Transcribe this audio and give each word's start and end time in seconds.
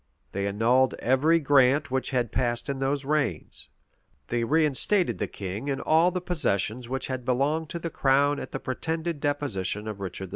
They 0.31 0.47
annulled 0.47 0.95
every 0.95 1.37
grant 1.39 1.91
which 1.91 2.09
had 2.09 2.31
passed 2.31 2.69
in 2.69 2.79
those 2.79 3.05
reigns; 3.05 3.69
they 4.29 4.43
reinstated 4.43 5.19
the 5.19 5.27
king 5.27 5.67
in 5.67 5.79
all 5.79 6.09
the 6.09 6.19
possessions 6.19 6.89
which 6.89 7.05
had 7.05 7.23
belonged 7.23 7.69
to 7.69 7.77
the 7.77 7.91
crown 7.91 8.39
at 8.39 8.51
the 8.51 8.59
pretended 8.59 9.19
deposition 9.19 9.87
of 9.87 9.99
Richard 9.99 10.29
II. 10.29 10.29